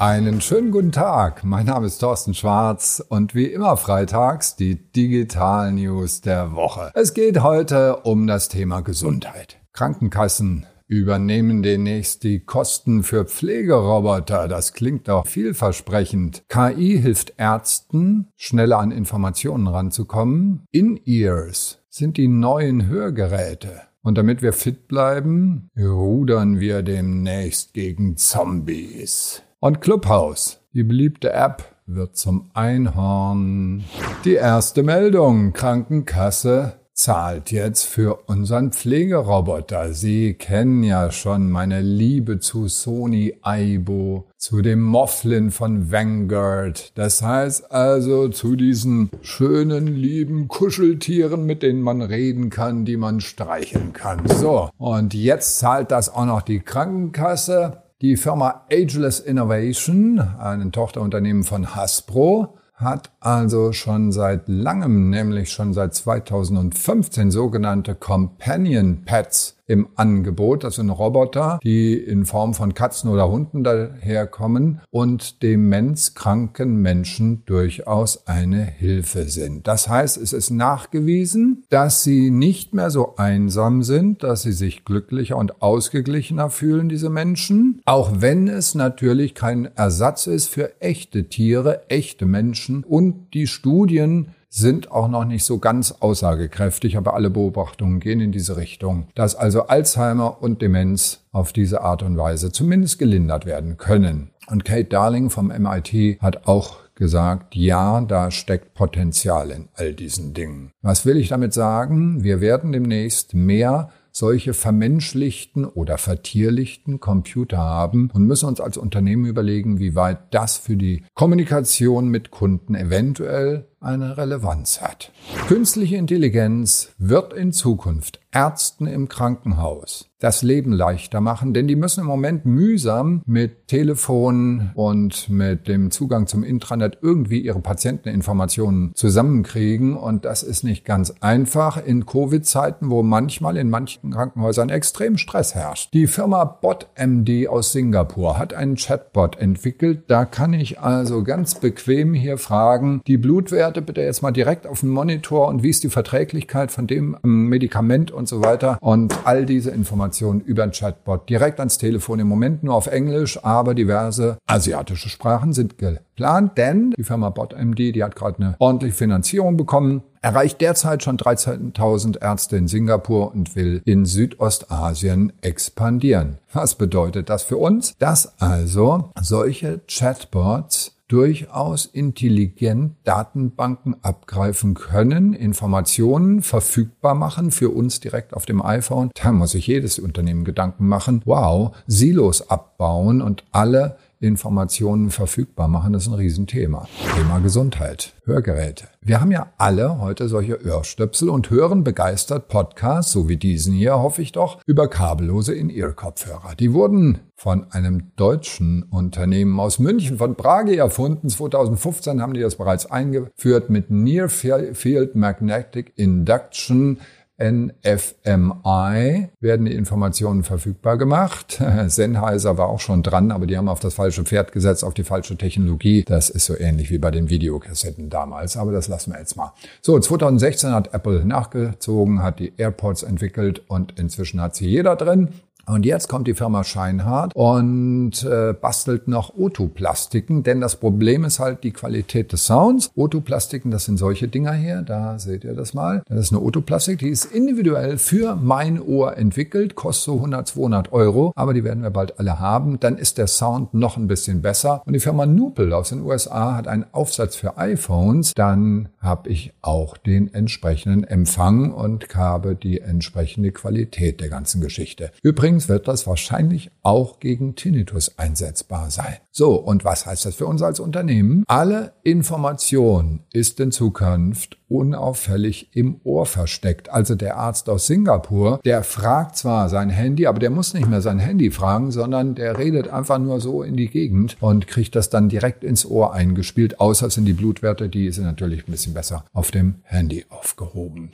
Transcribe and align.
Einen 0.00 0.40
schönen 0.40 0.72
guten 0.72 0.90
Tag. 0.90 1.44
Mein 1.44 1.66
Name 1.66 1.86
ist 1.86 1.98
Thorsten 1.98 2.34
Schwarz 2.34 3.02
und 3.08 3.36
wie 3.36 3.46
immer 3.46 3.76
freitags 3.76 4.56
die 4.56 4.74
Digital 4.74 5.70
News 5.72 6.20
der 6.20 6.56
Woche. 6.56 6.90
Es 6.94 7.14
geht 7.14 7.42
heute 7.42 7.98
um 7.98 8.26
das 8.26 8.48
Thema 8.48 8.80
Gesundheit. 8.80 9.60
Krankenkassen 9.72 10.66
übernehmen 10.88 11.62
demnächst 11.62 12.24
die 12.24 12.40
Kosten 12.40 13.04
für 13.04 13.24
Pflegeroboter. 13.24 14.48
Das 14.48 14.72
klingt 14.72 15.06
doch 15.06 15.28
vielversprechend. 15.28 16.42
KI 16.48 16.98
hilft 17.00 17.34
Ärzten, 17.36 18.32
schneller 18.34 18.80
an 18.80 18.90
Informationen 18.90 19.68
ranzukommen. 19.68 20.66
In-Ears 20.72 21.84
sind 21.88 22.16
die 22.16 22.28
neuen 22.28 22.88
Hörgeräte. 22.88 23.82
Und 24.02 24.18
damit 24.18 24.42
wir 24.42 24.52
fit 24.52 24.88
bleiben, 24.88 25.70
rudern 25.78 26.58
wir 26.58 26.82
demnächst 26.82 27.72
gegen 27.74 28.16
Zombies. 28.16 29.43
Und 29.64 29.80
Clubhouse, 29.80 30.60
die 30.74 30.82
beliebte 30.82 31.32
App, 31.32 31.64
wird 31.86 32.18
zum 32.18 32.50
Einhorn. 32.52 33.82
Die 34.26 34.34
erste 34.34 34.82
Meldung, 34.82 35.54
Krankenkasse 35.54 36.74
zahlt 36.92 37.50
jetzt 37.50 37.84
für 37.84 38.24
unseren 38.26 38.72
Pflegeroboter. 38.72 39.94
Sie 39.94 40.34
kennen 40.34 40.82
ja 40.82 41.10
schon 41.10 41.50
meine 41.50 41.80
Liebe 41.80 42.40
zu 42.40 42.68
Sony 42.68 43.38
Aibo, 43.40 44.26
zu 44.36 44.60
dem 44.60 44.82
Mofflin 44.82 45.50
von 45.50 45.90
Vanguard. 45.90 46.92
Das 46.94 47.22
heißt 47.22 47.72
also 47.72 48.28
zu 48.28 48.56
diesen 48.56 49.08
schönen, 49.22 49.86
lieben 49.86 50.46
Kuscheltieren, 50.46 51.46
mit 51.46 51.62
denen 51.62 51.80
man 51.80 52.02
reden 52.02 52.50
kann, 52.50 52.84
die 52.84 52.98
man 52.98 53.22
streicheln 53.22 53.94
kann. 53.94 54.28
So. 54.28 54.68
Und 54.76 55.14
jetzt 55.14 55.58
zahlt 55.58 55.90
das 55.90 56.10
auch 56.10 56.26
noch 56.26 56.42
die 56.42 56.60
Krankenkasse. 56.60 57.83
Die 58.04 58.18
Firma 58.18 58.66
Ageless 58.70 59.18
Innovation, 59.18 60.18
ein 60.18 60.72
Tochterunternehmen 60.72 61.42
von 61.42 61.74
Hasbro, 61.74 62.58
hat 62.74 63.10
also 63.18 63.72
schon 63.72 64.12
seit 64.12 64.46
langem, 64.46 65.08
nämlich 65.08 65.50
schon 65.50 65.72
seit 65.72 65.94
2015 65.94 67.30
sogenannte 67.30 67.94
Companion 67.94 69.06
Pets 69.06 69.56
im 69.66 69.88
Angebot. 69.94 70.64
Das 70.64 70.76
sind 70.76 70.90
Roboter, 70.90 71.58
die 71.62 71.94
in 71.94 72.24
Form 72.24 72.54
von 72.54 72.74
Katzen 72.74 73.10
oder 73.10 73.30
Hunden 73.30 73.64
daherkommen 73.64 74.80
und 74.90 75.42
demenzkranken 75.42 76.76
Menschen 76.82 77.44
durchaus 77.46 78.26
eine 78.26 78.64
Hilfe 78.64 79.24
sind. 79.24 79.66
Das 79.66 79.88
heißt, 79.88 80.16
es 80.16 80.32
ist 80.32 80.50
nachgewiesen, 80.50 81.64
dass 81.70 82.02
sie 82.02 82.30
nicht 82.30 82.74
mehr 82.74 82.90
so 82.90 83.16
einsam 83.16 83.82
sind, 83.82 84.22
dass 84.22 84.42
sie 84.42 84.52
sich 84.52 84.84
glücklicher 84.84 85.36
und 85.36 85.62
ausgeglichener 85.62 86.50
fühlen, 86.50 86.88
diese 86.88 87.10
Menschen. 87.10 87.80
Auch 87.86 88.10
wenn 88.18 88.48
es 88.48 88.74
natürlich 88.74 89.34
kein 89.34 89.68
Ersatz 89.76 90.26
ist 90.26 90.48
für 90.48 90.80
echte 90.80 91.28
Tiere, 91.28 91.88
echte 91.88 92.26
Menschen 92.26 92.84
und 92.84 93.32
die 93.34 93.46
Studien 93.46 94.28
sind 94.54 94.92
auch 94.92 95.08
noch 95.08 95.24
nicht 95.24 95.44
so 95.44 95.58
ganz 95.58 95.96
aussagekräftig, 95.98 96.96
aber 96.96 97.14
alle 97.14 97.28
Beobachtungen 97.28 97.98
gehen 97.98 98.20
in 98.20 98.30
diese 98.30 98.56
Richtung, 98.56 99.08
dass 99.16 99.34
also 99.34 99.66
Alzheimer 99.66 100.40
und 100.40 100.62
Demenz 100.62 101.24
auf 101.32 101.52
diese 101.52 101.80
Art 101.80 102.04
und 102.04 102.16
Weise 102.16 102.52
zumindest 102.52 103.00
gelindert 103.00 103.46
werden 103.46 103.78
können. 103.78 104.30
Und 104.46 104.64
Kate 104.64 104.84
Darling 104.84 105.30
vom 105.30 105.48
MIT 105.48 106.20
hat 106.20 106.46
auch 106.46 106.76
gesagt, 106.94 107.56
ja, 107.56 108.00
da 108.02 108.30
steckt 108.30 108.74
Potenzial 108.74 109.50
in 109.50 109.68
all 109.74 109.92
diesen 109.92 110.34
Dingen. 110.34 110.70
Was 110.82 111.04
will 111.04 111.16
ich 111.16 111.30
damit 111.30 111.52
sagen? 111.52 112.22
Wir 112.22 112.40
werden 112.40 112.70
demnächst 112.70 113.34
mehr 113.34 113.90
solche 114.16 114.54
vermenschlichten 114.54 115.64
oder 115.64 115.98
vertierlichten 115.98 117.00
Computer 117.00 117.58
haben 117.58 118.10
und 118.14 118.24
müssen 118.26 118.48
uns 118.48 118.60
als 118.60 118.76
Unternehmen 118.76 119.26
überlegen, 119.26 119.80
wie 119.80 119.96
weit 119.96 120.32
das 120.32 120.56
für 120.56 120.76
die 120.76 121.02
Kommunikation 121.14 122.08
mit 122.08 122.30
Kunden 122.30 122.76
eventuell 122.76 123.66
eine 123.84 124.16
Relevanz 124.16 124.80
hat. 124.80 125.12
Künstliche 125.46 125.96
Intelligenz 125.96 126.92
wird 126.98 127.32
in 127.32 127.52
Zukunft 127.52 128.20
Ärzten 128.32 128.86
im 128.86 129.08
Krankenhaus 129.08 130.10
das 130.24 130.42
Leben 130.42 130.72
leichter 130.72 131.20
machen, 131.20 131.52
denn 131.52 131.68
die 131.68 131.76
müssen 131.76 132.00
im 132.00 132.06
Moment 132.06 132.46
mühsam 132.46 133.22
mit 133.26 133.68
Telefon 133.68 134.70
und 134.74 135.28
mit 135.28 135.68
dem 135.68 135.90
Zugang 135.90 136.26
zum 136.26 136.42
Intranet 136.42 136.98
irgendwie 137.02 137.40
ihre 137.40 137.60
Patienteninformationen 137.60 138.94
zusammenkriegen 138.94 139.98
und 139.98 140.24
das 140.24 140.42
ist 140.42 140.64
nicht 140.64 140.86
ganz 140.86 141.12
einfach 141.20 141.76
in 141.76 142.06
Covid-Zeiten, 142.06 142.88
wo 142.88 143.02
manchmal 143.02 143.58
in 143.58 143.68
manchen 143.68 144.12
Krankenhäusern 144.12 144.70
extrem 144.70 145.18
Stress 145.18 145.54
herrscht. 145.54 145.92
Die 145.92 146.06
Firma 146.06 146.44
BotMD 146.44 147.48
aus 147.48 147.72
Singapur 147.72 148.38
hat 148.38 148.54
einen 148.54 148.76
Chatbot 148.76 149.36
entwickelt, 149.36 150.04
da 150.08 150.24
kann 150.24 150.54
ich 150.54 150.80
also 150.80 151.22
ganz 151.22 151.56
bequem 151.56 152.14
hier 152.14 152.38
fragen, 152.38 153.02
die 153.06 153.18
Blutwerte 153.18 153.73
Werte 153.74 153.82
bitte 153.82 154.02
jetzt 154.02 154.22
mal 154.22 154.30
direkt 154.30 154.68
auf 154.68 154.80
den 154.80 154.90
Monitor 154.90 155.48
und 155.48 155.64
wie 155.64 155.70
ist 155.70 155.82
die 155.82 155.88
Verträglichkeit 155.88 156.70
von 156.70 156.86
dem 156.86 157.16
ähm, 157.24 157.48
Medikament 157.48 158.12
und 158.12 158.28
so 158.28 158.40
weiter. 158.40 158.78
Und 158.80 159.12
all 159.24 159.46
diese 159.46 159.72
Informationen 159.72 160.40
über 160.40 160.62
ein 160.62 160.70
Chatbot 160.70 161.28
direkt 161.28 161.58
ans 161.58 161.76
Telefon. 161.76 162.20
Im 162.20 162.28
Moment 162.28 162.62
nur 162.62 162.74
auf 162.74 162.86
Englisch, 162.86 163.44
aber 163.44 163.74
diverse 163.74 164.38
asiatische 164.46 165.08
Sprachen 165.08 165.52
sind 165.52 165.76
geplant, 165.76 166.56
denn 166.56 166.94
die 166.96 167.02
Firma 167.02 167.30
BotMD, 167.30 167.96
die 167.96 168.04
hat 168.04 168.14
gerade 168.14 168.38
eine 168.38 168.54
ordentliche 168.60 168.94
Finanzierung 168.94 169.56
bekommen 169.56 170.04
erreicht 170.24 170.62
derzeit 170.62 171.02
schon 171.02 171.18
13.000 171.18 172.22
Ärzte 172.22 172.56
in 172.56 172.66
Singapur 172.66 173.34
und 173.34 173.54
will 173.56 173.82
in 173.84 174.06
Südostasien 174.06 175.34
expandieren. 175.42 176.38
Was 176.50 176.76
bedeutet 176.76 177.28
das 177.28 177.42
für 177.42 177.58
uns? 177.58 177.94
Dass 177.98 178.40
also 178.40 179.10
solche 179.20 179.82
Chatbots 179.86 180.93
durchaus 181.08 181.84
intelligent 181.84 182.96
Datenbanken 183.04 183.96
abgreifen 184.02 184.74
können, 184.74 185.34
Informationen 185.34 186.42
verfügbar 186.42 187.14
machen 187.14 187.50
für 187.50 187.70
uns 187.70 188.00
direkt 188.00 188.34
auf 188.34 188.46
dem 188.46 188.64
iPhone. 188.64 189.10
Da 189.14 189.32
muss 189.32 189.52
sich 189.52 189.66
jedes 189.66 189.98
Unternehmen 189.98 190.44
Gedanken 190.44 190.86
machen. 190.88 191.22
Wow, 191.24 191.76
Silos 191.86 192.48
abbauen 192.48 193.20
und 193.20 193.44
alle 193.52 193.98
Informationen 194.24 195.10
verfügbar 195.10 195.68
machen, 195.68 195.92
das 195.92 196.04
ist 196.04 196.08
ein 196.08 196.14
Riesenthema. 196.14 196.88
Thema 197.16 197.38
Gesundheit, 197.38 198.14
Hörgeräte. 198.24 198.88
Wir 199.00 199.20
haben 199.20 199.30
ja 199.30 199.52
alle 199.58 200.00
heute 200.00 200.28
solche 200.28 200.58
Ohrstöpsel 200.66 201.28
und 201.28 201.50
hören 201.50 201.84
begeistert 201.84 202.48
Podcasts, 202.48 203.12
so 203.12 203.28
wie 203.28 203.36
diesen 203.36 203.72
hier, 203.72 203.98
hoffe 203.98 204.22
ich 204.22 204.32
doch, 204.32 204.60
über 204.66 204.88
kabellose 204.88 205.54
In-Ear-Kopfhörer. 205.54 206.54
Die 206.58 206.72
wurden 206.72 207.20
von 207.36 207.70
einem 207.72 208.14
deutschen 208.16 208.84
Unternehmen 208.84 209.60
aus 209.60 209.78
München, 209.78 210.18
von 210.18 210.34
Brage 210.34 210.76
erfunden. 210.76 211.28
2015 211.28 212.22
haben 212.22 212.34
die 212.34 212.40
das 212.40 212.56
bereits 212.56 212.90
eingeführt 212.90 213.70
mit 213.70 213.90
Near 213.90 214.28
Field 214.28 215.14
Magnetic 215.14 215.92
Induction 215.96 216.98
NFMI 217.38 219.28
werden 219.40 219.66
die 219.66 219.74
Informationen 219.74 220.44
verfügbar 220.44 220.96
gemacht. 220.96 221.60
Sennheiser 221.86 222.56
war 222.58 222.68
auch 222.68 222.80
schon 222.80 223.02
dran, 223.02 223.32
aber 223.32 223.46
die 223.46 223.56
haben 223.56 223.68
auf 223.68 223.80
das 223.80 223.94
falsche 223.94 224.24
Pferd 224.24 224.52
gesetzt, 224.52 224.84
auf 224.84 224.94
die 224.94 225.04
falsche 225.04 225.36
Technologie. 225.36 226.04
Das 226.04 226.30
ist 226.30 226.46
so 226.46 226.56
ähnlich 226.56 226.90
wie 226.90 226.98
bei 226.98 227.10
den 227.10 227.30
Videokassetten 227.30 228.08
damals, 228.08 228.56
aber 228.56 228.70
das 228.72 228.88
lassen 228.88 229.12
wir 229.12 229.18
jetzt 229.18 229.36
mal. 229.36 229.52
So, 229.82 229.98
2016 229.98 230.70
hat 230.70 230.94
Apple 230.94 231.24
nachgezogen, 231.24 232.22
hat 232.22 232.38
die 232.38 232.52
AirPods 232.56 233.02
entwickelt 233.02 233.62
und 233.68 233.98
inzwischen 233.98 234.40
hat 234.40 234.54
sie 234.54 234.68
jeder 234.68 234.94
drin. 234.94 235.30
Und 235.66 235.86
jetzt 235.86 236.08
kommt 236.08 236.28
die 236.28 236.34
Firma 236.34 236.64
Scheinhardt 236.64 237.34
und 237.34 238.22
äh, 238.24 238.52
bastelt 238.52 239.08
noch 239.08 239.34
Otoplastiken, 239.36 240.42
denn 240.42 240.60
das 240.60 240.76
Problem 240.76 241.24
ist 241.24 241.38
halt 241.38 241.64
die 241.64 241.72
Qualität 241.72 242.32
des 242.32 242.46
Sounds. 242.46 242.90
Otoplastiken, 242.94 243.70
das 243.70 243.84
sind 243.84 243.98
solche 243.98 244.28
Dinger 244.28 244.52
hier, 244.52 244.82
da 244.82 245.18
seht 245.18 245.44
ihr 245.44 245.54
das 245.54 245.74
mal. 245.74 246.02
Das 246.08 246.18
ist 246.18 246.32
eine 246.32 246.42
Otoplastik, 246.42 246.98
die 246.98 247.08
ist 247.08 247.26
individuell 247.26 247.98
für 247.98 248.36
mein 248.36 248.80
Ohr 248.80 249.16
entwickelt, 249.16 249.74
kostet 249.74 250.04
so 250.04 250.14
100, 250.16 250.48
200 250.48 250.92
Euro, 250.92 251.32
aber 251.34 251.54
die 251.54 251.64
werden 251.64 251.82
wir 251.82 251.90
bald 251.90 252.18
alle 252.18 252.38
haben. 252.40 252.78
Dann 252.80 252.98
ist 252.98 253.18
der 253.18 253.26
Sound 253.26 253.74
noch 253.74 253.96
ein 253.96 254.08
bisschen 254.08 254.42
besser. 254.42 254.82
Und 254.84 254.92
die 254.92 255.00
Firma 255.00 255.26
Nupel 255.26 255.72
aus 255.72 255.90
den 255.90 256.02
USA 256.02 256.56
hat 256.56 256.68
einen 256.68 256.84
Aufsatz 256.92 257.36
für 257.36 257.56
iPhones. 257.56 258.34
Dann 258.34 258.88
habe 259.00 259.30
ich 259.30 259.52
auch 259.62 259.96
den 259.96 260.32
entsprechenden 260.32 261.04
Empfang 261.04 261.72
und 261.72 262.14
habe 262.14 262.54
die 262.54 262.80
entsprechende 262.80 263.52
Qualität 263.52 264.20
der 264.20 264.28
ganzen 264.28 264.60
Geschichte. 264.60 265.10
Übrigens 265.22 265.53
Übrigens 265.54 265.68
wird 265.68 265.86
das 265.86 266.08
wahrscheinlich 266.08 266.72
auch 266.82 267.20
gegen 267.20 267.54
Tinnitus 267.54 268.18
einsetzbar 268.18 268.90
sein. 268.90 269.18
So, 269.30 269.54
und 269.54 269.84
was 269.84 270.04
heißt 270.04 270.26
das 270.26 270.34
für 270.34 270.46
uns 270.46 270.62
als 270.62 270.80
Unternehmen? 270.80 271.44
Alle 271.46 271.92
Information 272.02 273.20
ist 273.32 273.60
in 273.60 273.70
Zukunft 273.70 274.58
unauffällig 274.68 275.70
im 275.72 276.00
Ohr 276.02 276.26
versteckt. 276.26 276.88
Also 276.88 277.14
der 277.14 277.36
Arzt 277.36 277.68
aus 277.68 277.86
Singapur, 277.86 278.58
der 278.64 278.82
fragt 278.82 279.36
zwar 279.36 279.68
sein 279.68 279.90
Handy, 279.90 280.26
aber 280.26 280.40
der 280.40 280.50
muss 280.50 280.74
nicht 280.74 280.88
mehr 280.88 281.02
sein 281.02 281.20
Handy 281.20 281.52
fragen, 281.52 281.92
sondern 281.92 282.34
der 282.34 282.58
redet 282.58 282.88
einfach 282.88 283.20
nur 283.20 283.40
so 283.40 283.62
in 283.62 283.76
die 283.76 283.88
Gegend 283.88 284.36
und 284.40 284.66
kriegt 284.66 284.96
das 284.96 285.08
dann 285.08 285.28
direkt 285.28 285.62
ins 285.62 285.86
Ohr 285.86 286.14
eingespielt. 286.14 286.80
Außer 286.80 287.10
sind 287.10 287.26
die 287.26 287.32
Blutwerte, 287.32 287.88
die 287.88 288.10
sind 288.10 288.24
natürlich 288.24 288.66
ein 288.66 288.72
bisschen 288.72 288.94
besser 288.94 289.24
auf 289.32 289.52
dem 289.52 289.76
Handy 289.84 290.24
aufgehoben. 290.30 291.12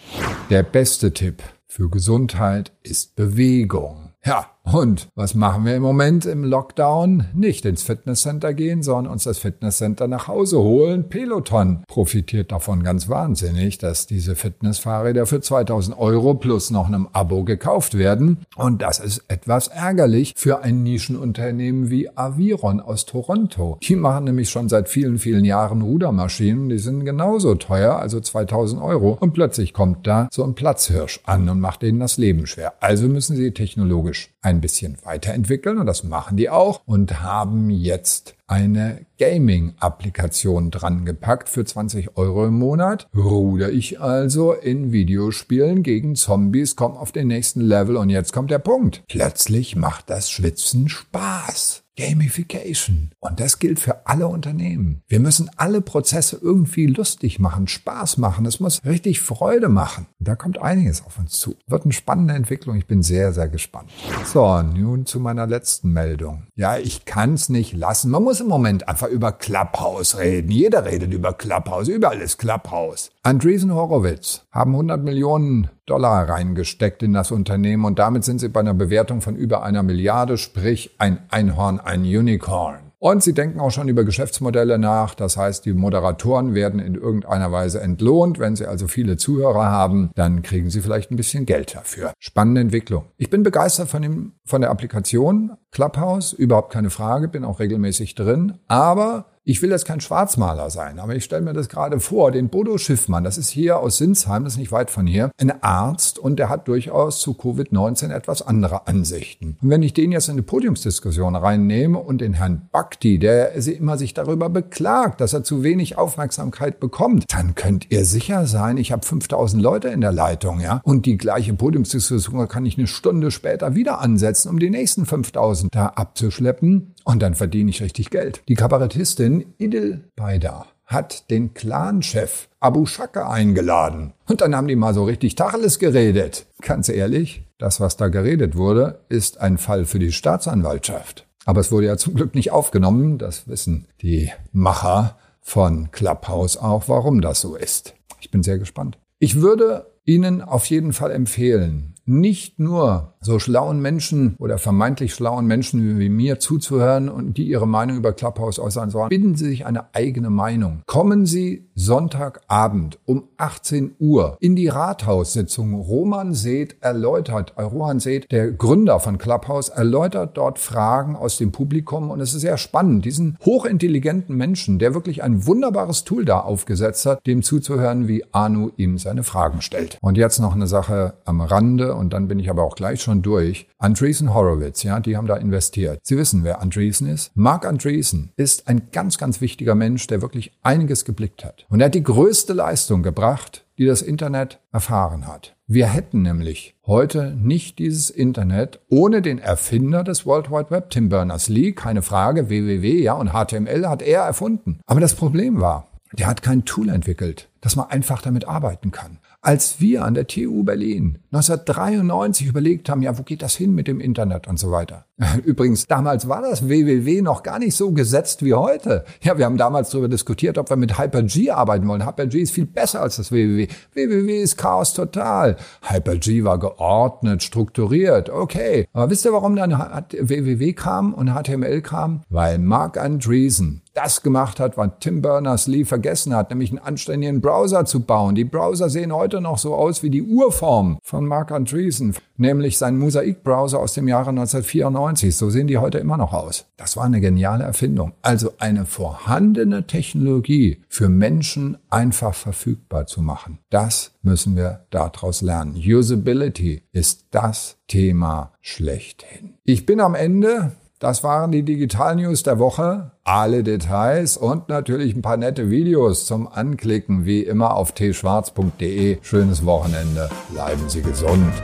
Der 0.48 0.62
beste 0.62 1.12
Tipp 1.12 1.42
für 1.66 1.90
Gesundheit 1.90 2.72
ist 2.82 3.16
Bewegung. 3.16 4.09
Ja, 4.24 4.58
Und 4.72 5.08
was 5.16 5.34
machen 5.34 5.64
wir 5.64 5.74
im 5.74 5.82
Moment 5.82 6.26
im 6.26 6.44
Lockdown? 6.44 7.24
Nicht 7.34 7.64
ins 7.64 7.82
Fitnesscenter 7.82 8.54
gehen, 8.54 8.84
sondern 8.84 9.12
uns 9.12 9.24
das 9.24 9.38
Fitnesscenter 9.38 10.06
nach 10.06 10.28
Hause 10.28 10.60
holen. 10.60 11.08
Peloton 11.08 11.82
profitiert 11.88 12.52
davon 12.52 12.84
ganz 12.84 13.08
wahnsinnig, 13.08 13.78
dass 13.78 14.06
diese 14.06 14.36
Fitnessfahrräder 14.36 15.26
für 15.26 15.40
2000 15.40 15.98
Euro 15.98 16.34
plus 16.34 16.70
noch 16.70 16.86
einem 16.86 17.08
Abo 17.12 17.42
gekauft 17.42 17.98
werden. 17.98 18.38
Und 18.54 18.80
das 18.80 19.00
ist 19.00 19.24
etwas 19.26 19.66
ärgerlich 19.66 20.34
für 20.36 20.62
ein 20.62 20.84
Nischenunternehmen 20.84 21.90
wie 21.90 22.08
Aviron 22.16 22.78
aus 22.80 23.06
Toronto. 23.06 23.76
Die 23.82 23.96
machen 23.96 24.24
nämlich 24.24 24.50
schon 24.50 24.68
seit 24.68 24.88
vielen, 24.88 25.18
vielen 25.18 25.44
Jahren 25.44 25.82
Rudermaschinen. 25.82 26.68
Die 26.68 26.78
sind 26.78 27.04
genauso 27.04 27.56
teuer, 27.56 27.96
also 27.96 28.20
2000 28.20 28.80
Euro. 28.80 29.18
Und 29.18 29.32
plötzlich 29.32 29.72
kommt 29.72 30.06
da 30.06 30.28
so 30.30 30.44
ein 30.44 30.54
Platzhirsch 30.54 31.20
an 31.24 31.48
und 31.48 31.58
macht 31.58 31.82
denen 31.82 31.98
das 31.98 32.18
Leben 32.18 32.46
schwer. 32.46 32.74
Also 32.78 33.08
müssen 33.08 33.34
sie 33.34 33.50
technologisch 33.50 34.30
ein 34.42 34.59
bisschen 34.60 34.98
weiterentwickeln 35.04 35.78
und 35.78 35.86
das 35.86 36.04
machen 36.04 36.36
die 36.36 36.50
auch 36.50 36.82
und 36.86 37.22
haben 37.22 37.70
jetzt 37.70 38.34
eine 38.50 39.06
Gaming-Applikation 39.18 40.70
dran 40.70 41.04
gepackt 41.04 41.48
für 41.48 41.64
20 41.64 42.16
Euro 42.16 42.46
im 42.46 42.58
Monat. 42.58 43.08
Ruder 43.14 43.70
ich 43.70 44.00
also 44.00 44.52
in 44.52 44.92
Videospielen 44.92 45.82
gegen 45.82 46.16
Zombies, 46.16 46.74
komme 46.74 46.98
auf 46.98 47.12
den 47.12 47.28
nächsten 47.28 47.60
Level 47.60 47.96
und 47.96 48.10
jetzt 48.10 48.32
kommt 48.32 48.50
der 48.50 48.58
Punkt. 48.58 49.04
Plötzlich 49.08 49.76
macht 49.76 50.10
das 50.10 50.30
Schwitzen 50.30 50.88
Spaß. 50.88 51.84
Gamification. 52.00 53.10
Und 53.18 53.40
das 53.40 53.58
gilt 53.58 53.78
für 53.78 54.06
alle 54.06 54.26
Unternehmen. 54.26 55.02
Wir 55.06 55.20
müssen 55.20 55.50
alle 55.56 55.82
Prozesse 55.82 56.38
irgendwie 56.40 56.86
lustig 56.86 57.38
machen, 57.38 57.68
Spaß 57.68 58.16
machen. 58.16 58.46
Es 58.46 58.58
muss 58.58 58.82
richtig 58.86 59.20
Freude 59.20 59.68
machen. 59.68 60.06
Da 60.18 60.34
kommt 60.34 60.62
einiges 60.62 61.04
auf 61.04 61.18
uns 61.18 61.38
zu. 61.38 61.56
Wird 61.66 61.84
eine 61.84 61.92
spannende 61.92 62.34
Entwicklung. 62.34 62.76
Ich 62.76 62.86
bin 62.86 63.02
sehr, 63.02 63.34
sehr 63.34 63.48
gespannt. 63.48 63.90
So, 64.24 64.62
nun 64.62 65.04
zu 65.04 65.20
meiner 65.20 65.46
letzten 65.46 65.92
Meldung. 65.92 66.46
Ja, 66.54 66.78
ich 66.78 67.04
kann 67.04 67.34
es 67.34 67.50
nicht 67.50 67.74
lassen. 67.74 68.10
Man 68.10 68.22
muss 68.22 68.39
im 68.40 68.48
Moment 68.48 68.88
einfach 68.88 69.08
über 69.08 69.32
Clubhouse 69.32 70.18
reden. 70.18 70.50
Jeder 70.50 70.84
redet 70.84 71.12
über 71.12 71.32
Clubhouse. 71.32 71.88
Überall 71.88 72.20
ist 72.20 72.38
Clubhouse. 72.38 73.10
Andreessen 73.22 73.74
Horowitz 73.74 74.46
haben 74.50 74.72
100 74.72 75.02
Millionen 75.02 75.68
Dollar 75.86 76.28
reingesteckt 76.28 77.02
in 77.02 77.12
das 77.12 77.30
Unternehmen 77.30 77.84
und 77.84 77.98
damit 77.98 78.24
sind 78.24 78.38
sie 78.38 78.48
bei 78.48 78.60
einer 78.60 78.74
Bewertung 78.74 79.20
von 79.20 79.36
über 79.36 79.62
einer 79.62 79.82
Milliarde, 79.82 80.38
sprich 80.38 80.94
ein 80.98 81.18
Einhorn, 81.30 81.80
ein 81.80 82.02
Unicorn. 82.02 82.90
Und 83.02 83.22
sie 83.22 83.32
denken 83.32 83.60
auch 83.60 83.70
schon 83.70 83.88
über 83.88 84.04
Geschäftsmodelle 84.04 84.78
nach. 84.78 85.14
Das 85.14 85.38
heißt, 85.38 85.64
die 85.64 85.72
Moderatoren 85.72 86.54
werden 86.54 86.80
in 86.80 86.94
irgendeiner 86.96 87.50
Weise 87.50 87.80
entlohnt. 87.80 88.38
Wenn 88.38 88.56
sie 88.56 88.66
also 88.66 88.88
viele 88.88 89.16
Zuhörer 89.16 89.70
haben, 89.70 90.10
dann 90.16 90.42
kriegen 90.42 90.68
sie 90.68 90.82
vielleicht 90.82 91.10
ein 91.10 91.16
bisschen 91.16 91.46
Geld 91.46 91.74
dafür. 91.74 92.12
Spannende 92.18 92.60
Entwicklung. 92.60 93.06
Ich 93.16 93.30
bin 93.30 93.42
begeistert 93.42 93.88
von, 93.88 94.02
dem, 94.02 94.32
von 94.44 94.60
der 94.60 94.70
Applikation 94.70 95.52
Clubhouse. 95.70 96.32
Überhaupt 96.32 96.72
keine 96.72 96.90
Frage. 96.90 97.28
Bin 97.28 97.44
auch 97.44 97.60
regelmäßig 97.60 98.14
drin. 98.14 98.58
Aber 98.68 99.26
ich 99.42 99.62
will 99.62 99.70
jetzt 99.70 99.84
kein 99.84 100.00
Schwarzmaler 100.00 100.70
sein, 100.70 101.00
aber 101.00 101.16
ich 101.16 101.24
stelle 101.24 101.42
mir 101.42 101.52
das 101.54 101.68
gerade 101.68 101.98
vor, 101.98 102.30
den 102.30 102.50
Bodo 102.50 102.78
Schiffmann, 102.78 103.24
das 103.24 103.36
ist 103.36 103.48
hier 103.48 103.80
aus 103.80 103.96
Sinsheim, 103.96 104.44
das 104.44 104.52
ist 104.52 104.58
nicht 104.60 104.70
weit 104.70 104.90
von 104.90 105.08
hier, 105.08 105.32
ein 105.38 105.60
Arzt 105.62 106.20
und 106.20 106.38
der 106.38 106.48
hat 106.48 106.68
durchaus 106.68 107.20
zu 107.20 107.32
Covid-19 107.32 108.12
etwas 108.14 108.42
andere 108.42 108.86
Ansichten. 108.86 109.56
Und 109.60 109.70
wenn 109.70 109.82
ich 109.82 109.92
den 109.92 110.12
jetzt 110.12 110.28
in 110.28 110.34
eine 110.34 110.42
Podiumsdiskussion 110.42 111.34
reinnehme 111.34 111.98
und 111.98 112.20
den 112.20 112.34
Herrn 112.34 112.68
Bhakti, 112.70 113.18
der 113.18 113.54
immer 113.54 113.98
sich 113.98 114.14
darüber 114.14 114.50
beklagt, 114.50 115.20
dass 115.20 115.32
er 115.32 115.42
zu 115.42 115.64
wenig 115.64 115.98
Aufmerksamkeit 115.98 116.78
bekommt, 116.78 117.24
dann 117.32 117.56
könnt 117.56 117.90
ihr 117.90 118.04
sicher 118.04 118.46
sein, 118.46 118.76
ich 118.76 118.92
habe 118.92 119.04
5000 119.04 119.60
Leute 119.60 119.88
in 119.88 120.00
der 120.00 120.12
Leitung, 120.12 120.60
ja, 120.60 120.80
und 120.84 121.06
die 121.06 121.16
gleiche 121.16 121.54
Podiumsdiskussion 121.54 122.46
kann 122.46 122.66
ich 122.66 122.78
eine 122.78 122.86
Stunde 122.86 123.32
später 123.32 123.74
wieder 123.74 124.00
ansetzen, 124.00 124.48
um 124.48 124.60
die 124.60 124.70
nächsten 124.70 125.06
5000 125.06 125.59
da 125.70 125.86
abzuschleppen. 125.86 126.94
Und 127.04 127.22
dann 127.22 127.34
verdiene 127.34 127.70
ich 127.70 127.82
richtig 127.82 128.10
Geld. 128.10 128.42
Die 128.48 128.54
Kabarettistin 128.54 129.54
Idil 129.58 130.04
Baida 130.16 130.66
hat 130.86 131.30
den 131.30 131.54
Clanchef 131.54 132.48
Abu 132.58 132.84
Shaka 132.84 133.30
eingeladen. 133.30 134.12
Und 134.28 134.40
dann 134.40 134.56
haben 134.56 134.66
die 134.66 134.76
mal 134.76 134.92
so 134.92 135.04
richtig 135.04 135.36
Tacheles 135.36 135.78
geredet. 135.78 136.46
Ganz 136.62 136.88
ehrlich, 136.88 137.44
das, 137.58 137.80
was 137.80 137.96
da 137.96 138.08
geredet 138.08 138.56
wurde, 138.56 139.00
ist 139.08 139.38
ein 139.40 139.56
Fall 139.56 139.84
für 139.84 139.98
die 139.98 140.12
Staatsanwaltschaft. 140.12 141.26
Aber 141.44 141.60
es 141.60 141.70
wurde 141.70 141.86
ja 141.86 141.96
zum 141.96 142.14
Glück 142.14 142.34
nicht 142.34 142.50
aufgenommen. 142.50 143.18
Das 143.18 143.48
wissen 143.48 143.86
die 144.02 144.30
Macher 144.52 145.16
von 145.40 145.90
Clubhouse 145.90 146.56
auch, 146.56 146.88
warum 146.88 147.20
das 147.20 147.40
so 147.40 147.54
ist. 147.54 147.94
Ich 148.20 148.30
bin 148.30 148.42
sehr 148.42 148.58
gespannt. 148.58 148.98
Ich 149.18 149.40
würde 149.40 149.86
Ihnen 150.04 150.42
auf 150.42 150.66
jeden 150.66 150.92
Fall 150.92 151.12
empfehlen, 151.12 151.94
nicht 152.04 152.58
nur 152.58 153.14
so 153.22 153.38
schlauen 153.38 153.80
Menschen 153.80 154.34
oder 154.38 154.56
vermeintlich 154.56 155.12
schlauen 155.12 155.46
Menschen 155.46 155.98
wie 155.98 156.08
mir 156.08 156.38
zuzuhören 156.38 157.10
und 157.10 157.36
die 157.36 157.46
ihre 157.46 157.68
Meinung 157.68 157.98
über 157.98 158.14
Clubhouse 158.14 158.58
äußern 158.58 158.88
sollen. 158.88 159.10
Bilden 159.10 159.34
Sie 159.34 159.46
sich 159.46 159.66
eine 159.66 159.94
eigene 159.94 160.30
Meinung. 160.30 160.80
Kommen 160.86 161.26
Sie 161.26 161.68
Sonntagabend 161.74 162.98
um 163.04 163.24
18 163.36 163.96
Uhr 163.98 164.36
in 164.40 164.56
die 164.56 164.68
Rathaussitzung. 164.68 165.74
Roman 165.74 166.32
Seeth 166.34 166.76
erläutert, 166.80 167.54
äh, 167.56 167.62
Roman 167.62 168.00
Seeth, 168.00 168.30
der 168.30 168.52
Gründer 168.52 169.00
von 169.00 169.18
Clubhouse, 169.18 169.68
erläutert 169.68 170.36
dort 170.36 170.58
Fragen 170.58 171.14
aus 171.14 171.36
dem 171.36 171.52
Publikum 171.52 172.10
und 172.10 172.20
es 172.20 172.32
ist 172.32 172.40
sehr 172.40 172.56
spannend, 172.56 173.04
diesen 173.04 173.36
hochintelligenten 173.44 174.34
Menschen, 174.36 174.78
der 174.78 174.94
wirklich 174.94 175.22
ein 175.22 175.46
wunderbares 175.46 176.04
Tool 176.04 176.24
da 176.24 176.40
aufgesetzt 176.40 177.04
hat, 177.04 177.26
dem 177.26 177.42
zuzuhören, 177.42 178.08
wie 178.08 178.24
Anu 178.32 178.70
ihm 178.76 178.96
seine 178.96 179.24
Fragen 179.24 179.60
stellt. 179.60 179.98
Und 180.00 180.16
jetzt 180.16 180.38
noch 180.38 180.54
eine 180.54 180.66
Sache 180.66 181.14
am 181.24 181.40
Rande 181.40 181.94
und 181.94 182.12
dann 182.12 182.28
bin 182.28 182.38
ich 182.38 182.48
aber 182.48 182.62
auch 182.62 182.76
gleich 182.76 183.02
schon 183.02 183.09
durch. 183.18 183.68
Andreessen 183.78 184.32
Horowitz, 184.32 184.82
ja, 184.82 185.00
die 185.00 185.16
haben 185.16 185.26
da 185.26 185.36
investiert. 185.36 186.00
Sie 186.02 186.16
wissen, 186.16 186.44
wer 186.44 186.60
Andreessen 186.60 187.08
ist? 187.08 187.32
Mark 187.34 187.66
Andreessen 187.66 188.32
ist 188.36 188.68
ein 188.68 188.90
ganz, 188.92 189.18
ganz 189.18 189.40
wichtiger 189.40 189.74
Mensch, 189.74 190.06
der 190.06 190.22
wirklich 190.22 190.52
einiges 190.62 191.04
geblickt 191.04 191.44
hat. 191.44 191.66
Und 191.68 191.80
er 191.80 191.86
hat 191.86 191.94
die 191.94 192.02
größte 192.02 192.52
Leistung 192.52 193.02
gebracht, 193.02 193.64
die 193.78 193.86
das 193.86 194.02
Internet 194.02 194.60
erfahren 194.72 195.26
hat. 195.26 195.56
Wir 195.66 195.86
hätten 195.86 196.22
nämlich 196.22 196.74
heute 196.86 197.34
nicht 197.34 197.78
dieses 197.78 198.10
Internet 198.10 198.80
ohne 198.88 199.22
den 199.22 199.38
Erfinder 199.38 200.04
des 200.04 200.26
World 200.26 200.50
Wide 200.50 200.70
Web, 200.70 200.90
Tim 200.90 201.08
Berners-Lee, 201.08 201.72
keine 201.72 202.02
Frage, 202.02 202.48
www, 202.48 203.02
ja, 203.02 203.14
und 203.14 203.32
HTML 203.32 203.88
hat 203.88 204.02
er 204.02 204.22
erfunden. 204.22 204.80
Aber 204.86 205.00
das 205.00 205.14
Problem 205.14 205.60
war, 205.60 205.88
der 206.12 206.26
hat 206.26 206.42
kein 206.42 206.64
Tool 206.64 206.88
entwickelt, 206.88 207.48
dass 207.60 207.76
man 207.76 207.88
einfach 207.88 208.20
damit 208.20 208.48
arbeiten 208.48 208.90
kann. 208.90 209.18
Als 209.42 209.80
wir 209.80 210.04
an 210.04 210.12
der 210.12 210.26
TU 210.26 210.64
Berlin 210.64 211.18
1993 211.32 212.46
überlegt 212.46 212.90
haben, 212.90 213.00
ja, 213.00 213.16
wo 213.16 213.22
geht 213.22 213.40
das 213.40 213.56
hin 213.56 213.74
mit 213.74 213.88
dem 213.88 213.98
Internet 213.98 214.46
und 214.46 214.58
so 214.58 214.70
weiter. 214.70 215.06
Übrigens, 215.44 215.86
damals 215.86 216.28
war 216.28 216.42
das 216.42 216.68
www 216.68 217.22
noch 217.22 217.42
gar 217.42 217.58
nicht 217.58 217.76
so 217.76 217.92
gesetzt 217.92 218.44
wie 218.44 218.54
heute. 218.54 219.04
Ja, 219.22 219.36
wir 219.36 219.44
haben 219.44 219.58
damals 219.58 219.90
darüber 219.90 220.08
diskutiert, 220.08 220.56
ob 220.56 220.70
wir 220.70 220.76
mit 220.76 220.98
Hyper-G 220.98 221.50
arbeiten 221.50 221.86
wollen. 221.88 222.06
Hyper-G 222.06 222.40
ist 222.40 222.52
viel 222.52 222.66
besser 222.66 223.02
als 223.02 223.16
das 223.16 223.30
www. 223.30 223.68
www 223.92 224.42
ist 224.42 224.56
Chaos 224.56 224.94
total. 224.94 225.56
Hyper-G 225.82 226.44
war 226.44 226.58
geordnet, 226.58 227.42
strukturiert, 227.42 228.30
okay. 228.30 228.86
Aber 228.92 229.10
wisst 229.10 229.24
ihr, 229.26 229.32
warum 229.32 229.56
dann 229.56 229.72
www 229.72 230.72
kam 230.72 231.12
und 231.12 231.34
HTML 231.34 231.82
kam? 231.82 232.22
Weil 232.30 232.58
Mark 232.58 232.96
Andreessen 232.96 233.82
das 233.94 234.22
gemacht 234.22 234.60
hat, 234.60 234.76
was 234.76 234.90
Tim 235.00 235.20
Berners-Lee 235.20 235.84
vergessen 235.84 236.34
hat, 236.34 236.50
nämlich 236.50 236.70
einen 236.70 236.78
anständigen 236.78 237.40
Browser 237.40 237.84
zu 237.84 238.00
bauen. 238.00 238.34
Die 238.34 238.44
Browser 238.44 238.88
sehen 238.88 239.12
heute 239.12 239.40
noch 239.40 239.58
so 239.58 239.74
aus 239.74 240.02
wie 240.02 240.10
die 240.10 240.22
Urform 240.22 240.98
von 241.02 241.26
Mark 241.26 241.50
Andreessen, 241.50 242.14
nämlich 242.36 242.78
sein 242.78 242.98
Mosaik-Browser 242.98 243.78
aus 243.78 243.94
dem 243.94 244.06
Jahre 244.06 244.30
1994. 244.30 245.09
So 245.18 245.50
sehen 245.50 245.66
die 245.66 245.78
heute 245.78 245.98
immer 245.98 246.16
noch 246.16 246.32
aus. 246.32 246.66
Das 246.76 246.96
war 246.96 247.04
eine 247.04 247.20
geniale 247.20 247.64
Erfindung. 247.64 248.12
Also 248.22 248.52
eine 248.58 248.86
vorhandene 248.86 249.86
Technologie 249.86 250.82
für 250.88 251.08
Menschen 251.08 251.78
einfach 251.90 252.34
verfügbar 252.34 253.06
zu 253.06 253.22
machen. 253.22 253.58
Das 253.70 254.12
müssen 254.22 254.56
wir 254.56 254.86
daraus 254.90 255.42
lernen. 255.42 255.76
Usability 255.76 256.82
ist 256.92 257.26
das 257.30 257.76
Thema 257.88 258.52
schlechthin. 258.60 259.54
Ich 259.64 259.86
bin 259.86 260.00
am 260.00 260.14
Ende. 260.14 260.72
Das 261.00 261.24
waren 261.24 261.50
die 261.50 261.62
Digital 261.62 262.16
News 262.16 262.42
der 262.42 262.58
Woche. 262.58 263.12
Alle 263.24 263.62
Details 263.62 264.36
und 264.36 264.68
natürlich 264.68 265.16
ein 265.16 265.22
paar 265.22 265.38
nette 265.38 265.70
Videos 265.70 266.26
zum 266.26 266.46
Anklicken 266.46 267.24
wie 267.24 267.42
immer 267.42 267.74
auf 267.74 267.94
tschwarz.de. 267.94 269.16
Schönes 269.22 269.64
Wochenende. 269.64 270.28
Bleiben 270.52 270.88
Sie 270.88 271.00
gesund. 271.00 271.54